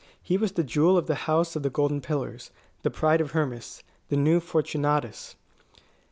[0.23, 2.49] He was the jewel of the House of the Golden Pillars;
[2.81, 5.35] the pride of Hermas, the new Fortunatus.